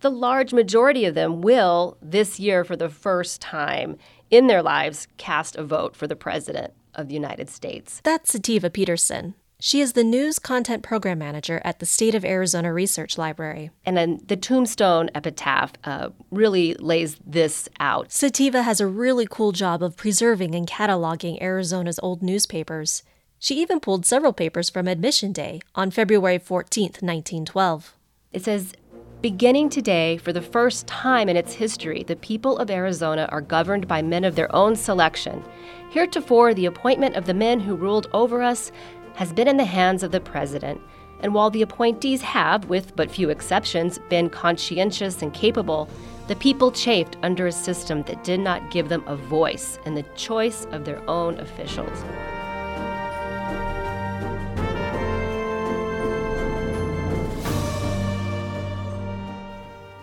the 0.00 0.10
large 0.10 0.52
majority 0.52 1.04
of 1.04 1.14
them 1.14 1.40
will, 1.40 1.96
this 2.02 2.38
year 2.38 2.64
for 2.64 2.76
the 2.76 2.88
first 2.88 3.40
time 3.40 3.96
in 4.30 4.46
their 4.46 4.62
lives, 4.62 5.08
cast 5.16 5.56
a 5.56 5.64
vote 5.64 5.96
for 5.96 6.06
the 6.06 6.16
President 6.16 6.72
of 6.94 7.08
the 7.08 7.14
United 7.14 7.48
States. 7.48 8.00
That's 8.04 8.32
Sativa 8.32 8.70
Peterson. 8.70 9.34
She 9.58 9.80
is 9.80 9.94
the 9.94 10.04
News 10.04 10.38
Content 10.38 10.82
Program 10.82 11.18
Manager 11.18 11.62
at 11.64 11.78
the 11.78 11.86
State 11.86 12.14
of 12.14 12.26
Arizona 12.26 12.74
Research 12.74 13.16
Library. 13.16 13.70
And 13.86 13.96
then 13.96 14.20
the 14.26 14.36
tombstone 14.36 15.08
epitaph 15.14 15.72
uh, 15.84 16.10
really 16.30 16.74
lays 16.74 17.16
this 17.24 17.66
out. 17.80 18.12
Sativa 18.12 18.62
has 18.62 18.82
a 18.82 18.86
really 18.86 19.26
cool 19.28 19.52
job 19.52 19.82
of 19.82 19.96
preserving 19.96 20.54
and 20.54 20.68
cataloging 20.68 21.40
Arizona's 21.40 21.98
old 22.02 22.22
newspapers. 22.22 23.02
She 23.38 23.54
even 23.60 23.80
pulled 23.80 24.04
several 24.04 24.34
papers 24.34 24.68
from 24.68 24.88
Admission 24.88 25.32
Day 25.32 25.62
on 25.74 25.90
February 25.90 26.38
14, 26.38 26.84
1912. 27.00 27.94
It 28.32 28.44
says, 28.44 28.74
Beginning 29.22 29.70
today, 29.70 30.18
for 30.18 30.34
the 30.34 30.42
first 30.42 30.86
time 30.86 31.30
in 31.30 31.38
its 31.38 31.54
history, 31.54 32.02
the 32.02 32.16
people 32.16 32.58
of 32.58 32.70
Arizona 32.70 33.26
are 33.32 33.40
governed 33.40 33.88
by 33.88 34.02
men 34.02 34.24
of 34.24 34.36
their 34.36 34.54
own 34.54 34.76
selection. 34.76 35.42
Heretofore, 35.90 36.52
the 36.52 36.66
appointment 36.66 37.16
of 37.16 37.24
the 37.24 37.32
men 37.32 37.58
who 37.58 37.76
ruled 37.76 38.08
over 38.12 38.42
us 38.42 38.70
has 39.14 39.32
been 39.32 39.48
in 39.48 39.56
the 39.56 39.64
hands 39.64 40.02
of 40.02 40.12
the 40.12 40.20
president. 40.20 40.82
And 41.20 41.32
while 41.32 41.48
the 41.48 41.62
appointees 41.62 42.20
have, 42.20 42.66
with 42.66 42.94
but 42.94 43.10
few 43.10 43.30
exceptions, 43.30 43.98
been 44.10 44.28
conscientious 44.28 45.22
and 45.22 45.32
capable, 45.32 45.88
the 46.28 46.36
people 46.36 46.70
chafed 46.70 47.16
under 47.22 47.46
a 47.46 47.52
system 47.52 48.02
that 48.02 48.22
did 48.22 48.40
not 48.40 48.70
give 48.70 48.90
them 48.90 49.02
a 49.06 49.16
voice 49.16 49.78
in 49.86 49.94
the 49.94 50.04
choice 50.14 50.66
of 50.72 50.84
their 50.84 51.00
own 51.08 51.40
officials. 51.40 52.04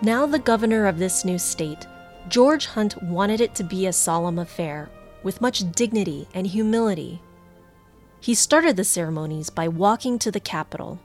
Now, 0.04 0.26
the 0.26 0.38
governor 0.38 0.86
of 0.88 1.00
this 1.00 1.24
new 1.24 1.40
state, 1.40 1.88
George 2.28 2.66
Hunt 2.66 3.02
wanted 3.02 3.40
it 3.40 3.56
to 3.56 3.64
be 3.64 3.88
a 3.88 3.94
solemn 3.94 4.38
affair, 4.38 4.90
with 5.24 5.40
much 5.40 5.72
dignity 5.72 6.28
and 6.34 6.46
humility. 6.46 7.22
He 8.20 8.34
started 8.34 8.76
the 8.76 8.84
ceremonies 8.84 9.50
by 9.50 9.70
walking 9.70 10.20
to 10.20 10.30
the 10.30 10.42
Capitol. 10.42 11.00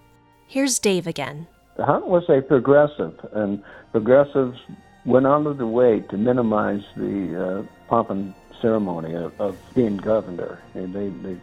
Here's 0.49 0.81
Dave 0.81 1.07
again. 1.07 1.47
Hunt 1.79 2.09
was 2.09 2.29
a 2.29 2.43
progressive, 2.43 3.15
and 3.35 3.63
progressives 3.93 4.59
went 5.07 5.29
out 5.29 5.47
of 5.47 5.59
the 5.59 5.67
way 5.69 6.01
to 6.11 6.17
minimize 6.17 6.83
the 6.97 7.63
uh, 7.69 7.89
pomp 7.89 8.11
and 8.11 8.35
ceremony 8.61 9.15
of, 9.15 9.33
of 9.41 9.57
being 9.77 9.97
governor. 9.97 10.59
And 10.75 10.93
they, 10.93 11.11
they 11.23 11.41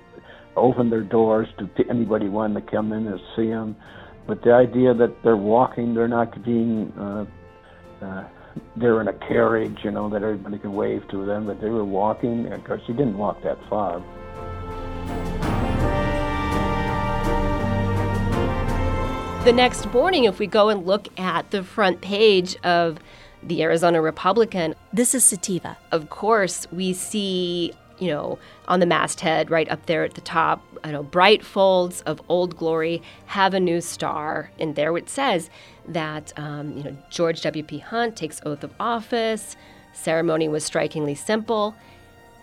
opened 0.58 0.92
their 0.92 1.04
doors 1.04 1.48
to 1.60 1.70
anybody 1.90 2.28
wanting 2.28 2.62
to 2.62 2.70
come 2.70 2.92
in 2.92 3.08
and 3.08 3.22
see 3.34 3.48
him. 3.48 3.78
But 4.28 4.44
the 4.44 4.52
idea 4.52 4.94
that 4.94 5.24
they're 5.24 5.38
walking, 5.38 5.94
they're 5.94 6.10
not 6.10 6.44
being 6.44 6.92
uh, 7.00 7.26
uh, 8.02 8.24
they're 8.75 9.02
in 9.02 9.08
a 9.08 9.14
carriage, 9.14 9.80
you 9.84 9.92
know, 9.92 10.10
that 10.10 10.24
everybody 10.24 10.58
can 10.58 10.74
wave 10.74 11.08
to 11.10 11.25
them, 11.25 11.46
but 11.46 11.62
they 11.62 11.70
were 11.70 11.86
walking. 11.86 12.52
Of 12.52 12.64
course, 12.64 12.82
he 12.86 12.94
didn't 12.94 13.18
walk 13.18 13.42
that 13.44 13.58
far. 13.70 14.02
The 19.46 19.54
next 19.54 19.94
morning, 19.94 20.24
if 20.24 20.40
we 20.40 20.48
go 20.48 20.70
and 20.70 20.86
look 20.86 21.08
at 21.20 21.52
the 21.52 21.64
front 21.64 22.02
page 22.02 22.56
of 22.64 22.98
the 23.44 23.62
Arizona 23.62 24.02
Republican, 24.02 24.74
this 24.92 25.14
is 25.14 25.24
Sativa. 25.24 25.78
Of 25.92 26.10
course, 26.10 26.66
we 26.72 26.94
see 26.94 27.74
you 28.00 28.10
know, 28.10 28.38
on 28.68 28.80
the 28.80 28.86
masthead 28.86 29.50
right 29.50 29.70
up 29.70 29.86
there 29.86 30.04
at 30.04 30.14
the 30.16 30.22
top, 30.22 30.62
you 30.86 30.92
know, 30.92 31.04
bright 31.04 31.44
folds 31.44 32.02
of 32.02 32.22
Old 32.30 32.56
Glory 32.58 33.02
have 33.28 33.54
a 33.54 33.60
new 33.60 33.82
star. 33.82 34.52
And 34.60 34.75
there 34.75 34.96
it 34.98 35.10
says 35.10 35.50
that, 35.88 36.34
um, 36.38 36.78
you 36.78 36.84
know, 36.84 36.98
George 37.10 37.41
W.P. 37.41 37.80
Hunt 37.80 38.15
takes 38.15 38.41
oath 38.46 38.63
of 38.63 38.74
office. 38.80 39.56
Ceremony 39.93 40.48
was 40.48 40.63
strikingly 40.63 41.15
simple. 41.15 41.76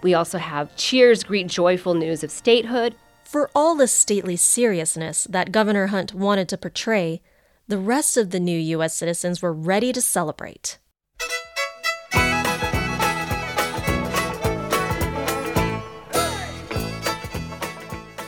We 0.03 0.15
also 0.15 0.39
have 0.39 0.75
cheers 0.77 1.23
greet 1.23 1.47
joyful 1.47 1.95
news 1.95 2.25
of 2.25 2.31
statehood. 2.31 2.95
For 3.25 3.51
all 3.55 3.77
the 3.77 3.87
stately 3.87 4.37
seriousness 4.37 5.25
that 5.31 5.53
Governor 5.53 5.89
Hunt 5.89 6.13
wanted 6.13 6.49
to 6.51 6.59
portray, 6.59 7.23
the 7.69 7.79
rest 7.79 8.17
of 8.17 8.31
the 8.31 8.41
new 8.41 8.59
U.S. 8.59 8.95
citizens 8.95 9.41
were 9.41 9.53
ready 9.53 9.93
to 9.93 10.03
celebrate. 10.03 10.79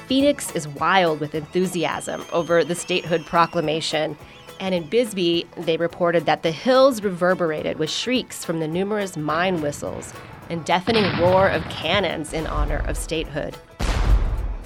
Phoenix 0.06 0.50
is 0.54 0.68
wild 0.68 1.20
with 1.20 1.34
enthusiasm 1.34 2.24
over 2.32 2.62
the 2.62 2.74
statehood 2.74 3.24
proclamation. 3.24 4.16
And 4.60 4.74
in 4.74 4.86
Bisbee, 4.88 5.46
they 5.56 5.76
reported 5.76 6.26
that 6.26 6.42
the 6.42 6.50
hills 6.50 7.02
reverberated 7.02 7.78
with 7.78 7.90
shrieks 7.90 8.44
from 8.44 8.60
the 8.60 8.68
numerous 8.68 9.16
mine 9.16 9.62
whistles 9.62 10.12
and 10.50 10.64
deafening 10.64 11.18
roar 11.18 11.48
of 11.48 11.64
cannons 11.70 12.32
in 12.32 12.46
honor 12.46 12.84
of 12.86 12.96
statehood. 12.96 13.56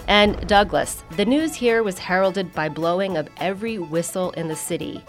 And 0.09 0.46
Douglas, 0.48 1.05
the 1.16 1.24
news 1.24 1.55
here 1.55 1.83
was 1.83 1.98
heralded 1.98 2.53
by 2.53 2.68
blowing 2.68 3.16
of 3.16 3.29
every 3.37 3.79
whistle 3.79 4.33
in 4.33 4.48
the 4.48 4.57
city, 4.57 5.05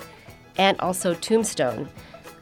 and 0.57 0.79
also 0.79 1.13
Tombstone. 1.13 1.89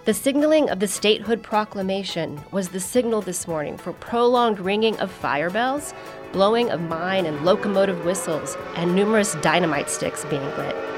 The 0.08 0.14
signaling 0.14 0.70
of 0.70 0.80
the 0.80 0.88
statehood 0.88 1.44
proclamation 1.44 2.42
was 2.50 2.70
the 2.70 2.80
signal 2.80 3.20
this 3.20 3.46
morning 3.46 3.78
for 3.78 3.92
prolonged 3.92 4.58
ringing 4.58 4.98
of 5.02 5.12
fire 5.12 5.50
bells 5.50 5.94
blowing 6.32 6.70
of 6.70 6.80
mine 6.80 7.26
and 7.26 7.44
locomotive 7.44 8.06
whistles, 8.06 8.56
and 8.76 8.96
numerous 8.96 9.36
dynamite 9.42 9.90
sticks 9.90 10.24
being 10.30 10.48
lit. 10.56 10.97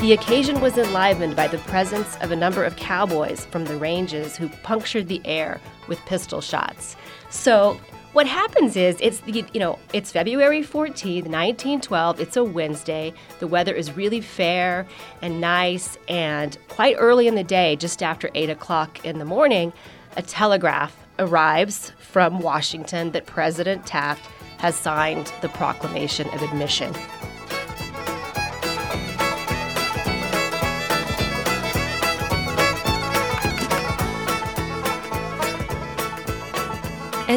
The 0.00 0.14
occasion 0.14 0.62
was 0.62 0.78
enlivened 0.78 1.36
by 1.36 1.46
the 1.46 1.58
presence 1.58 2.16
of 2.22 2.30
a 2.30 2.36
number 2.36 2.64
of 2.64 2.74
cowboys 2.76 3.44
from 3.44 3.66
the 3.66 3.76
ranges 3.76 4.34
who 4.34 4.48
punctured 4.48 5.08
the 5.08 5.20
air 5.26 5.60
with 5.88 5.98
pistol 6.06 6.40
shots. 6.40 6.96
So, 7.28 7.78
what 8.14 8.26
happens 8.26 8.76
is 8.76 8.96
it's 9.02 9.20
the 9.20 9.44
you 9.52 9.60
know 9.60 9.78
it's 9.92 10.10
February 10.10 10.62
14th, 10.62 11.28
1912. 11.28 12.18
It's 12.18 12.38
a 12.38 12.42
Wednesday. 12.42 13.12
The 13.40 13.46
weather 13.46 13.74
is 13.74 13.94
really 13.94 14.22
fair 14.22 14.86
and 15.20 15.38
nice, 15.38 15.98
and 16.08 16.56
quite 16.68 16.96
early 16.98 17.28
in 17.28 17.34
the 17.34 17.44
day, 17.44 17.76
just 17.76 18.02
after 18.02 18.30
eight 18.34 18.48
o'clock 18.48 19.04
in 19.04 19.18
the 19.18 19.26
morning, 19.26 19.70
a 20.16 20.22
telegraph 20.22 20.96
arrives 21.18 21.92
from 21.98 22.40
Washington 22.40 23.10
that 23.10 23.26
President 23.26 23.84
Taft 23.84 24.24
has 24.60 24.76
signed 24.76 25.30
the 25.42 25.50
Proclamation 25.50 26.26
of 26.30 26.40
Admission. 26.40 26.94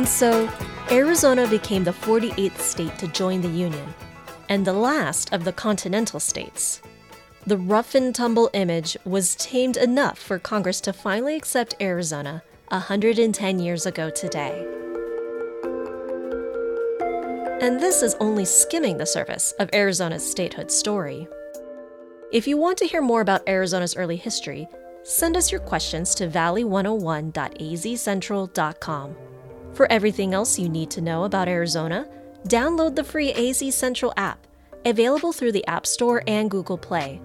And 0.03 0.11
so, 0.11 0.51
Arizona 0.91 1.47
became 1.47 1.85
the 1.85 1.93
48th 1.93 2.59
state 2.59 2.99
to 2.99 3.07
join 3.07 3.39
the 3.39 3.47
Union, 3.47 3.93
and 4.49 4.67
the 4.67 4.73
last 4.73 5.31
of 5.31 5.45
the 5.45 5.53
continental 5.53 6.19
states. 6.19 6.81
The 7.47 7.55
rough 7.55 7.95
and 7.95 8.13
tumble 8.13 8.49
image 8.51 8.97
was 9.05 9.35
tamed 9.35 9.77
enough 9.77 10.19
for 10.19 10.39
Congress 10.39 10.81
to 10.81 10.91
finally 10.91 11.37
accept 11.37 11.77
Arizona 11.79 12.43
110 12.67 13.59
years 13.59 13.85
ago 13.85 14.09
today. 14.09 14.67
And 17.61 17.79
this 17.79 18.03
is 18.03 18.17
only 18.19 18.43
skimming 18.43 18.97
the 18.97 19.05
surface 19.05 19.53
of 19.53 19.69
Arizona's 19.71 20.29
statehood 20.29 20.69
story. 20.69 21.29
If 22.33 22.45
you 22.45 22.57
want 22.57 22.77
to 22.79 22.87
hear 22.87 23.01
more 23.01 23.21
about 23.21 23.47
Arizona's 23.47 23.95
early 23.95 24.17
history, 24.17 24.67
send 25.03 25.37
us 25.37 25.49
your 25.49 25.61
questions 25.61 26.13
to 26.15 26.27
valley101.azcentral.com. 26.27 29.15
For 29.73 29.91
everything 29.91 30.33
else 30.33 30.59
you 30.59 30.69
need 30.69 30.91
to 30.91 31.01
know 31.01 31.23
about 31.23 31.47
Arizona, 31.47 32.07
download 32.47 32.95
the 32.95 33.03
free 33.03 33.33
AZ 33.33 33.73
Central 33.75 34.13
app, 34.17 34.45
available 34.85 35.33
through 35.33 35.51
the 35.51 35.65
App 35.67 35.87
Store 35.87 36.23
and 36.27 36.51
Google 36.51 36.77
Play. 36.77 37.19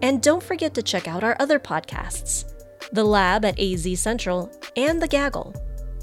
And 0.00 0.22
don't 0.22 0.42
forget 0.42 0.74
to 0.74 0.82
check 0.82 1.06
out 1.06 1.22
our 1.22 1.36
other 1.38 1.58
podcasts 1.58 2.50
The 2.92 3.04
Lab 3.04 3.44
at 3.44 3.60
AZ 3.60 4.00
Central 4.00 4.50
and 4.76 5.00
The 5.00 5.08
Gaggle. 5.08 5.54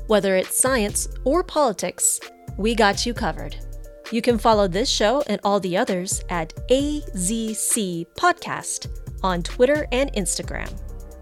Whether 0.08 0.36
it's 0.36 0.60
science 0.60 1.08
or 1.23 1.43
politics, 1.43 2.19
we 2.58 2.75
got 2.75 3.06
you 3.06 3.13
covered. 3.13 3.56
You 4.12 4.21
can 4.21 4.38
follow 4.38 4.67
this 4.67 4.89
show 4.89 5.23
and 5.28 5.39
all 5.43 5.60
the 5.60 5.78
others 5.78 6.23
at 6.30 6.54
AZC 6.67 8.08
Podcast 8.15 8.88
on 9.23 9.43
Twitter 9.43 9.88
and 9.91 10.12
Instagram. 10.13 10.71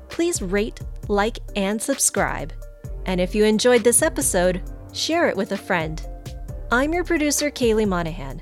Please 0.10 0.42
rate, 0.42 0.80
like, 1.08 1.40
and 1.56 1.82
subscribe. 1.82 2.54
And 3.08 3.20
if 3.20 3.34
you 3.34 3.46
enjoyed 3.46 3.84
this 3.84 4.02
episode, 4.02 4.62
share 4.94 5.28
it 5.30 5.36
with 5.36 5.54
a 5.54 5.58
friend. 5.58 6.06
I'm 6.72 6.94
your 6.94 7.06
producer, 7.06 7.50
Kaylee 7.50 7.88
Monahan. 7.88 8.42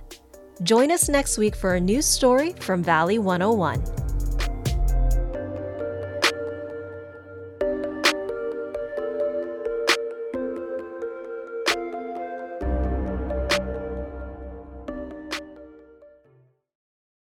Join 0.63 0.91
us 0.91 1.07
next 1.07 1.37
week 1.37 1.55
for 1.55 1.75
a 1.75 1.79
new 1.79 2.01
story 2.01 2.53
from 2.59 2.83
Valley 2.83 3.19
101. 3.19 4.04